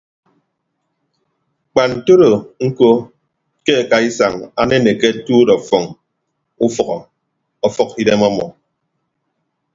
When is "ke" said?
3.65-3.73